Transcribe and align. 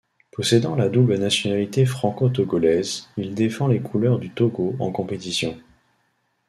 Possédant 0.31 0.73
la 0.75 0.89
double 0.89 1.17
nationalité 1.19 1.85
franco-togolaise, 1.85 3.07
il 3.17 3.35
défend 3.35 3.67
les 3.67 3.81
couleurs 3.83 4.17
du 4.17 4.31
Togo 4.31 4.75
en 4.79 4.91
compétition. 4.91 5.59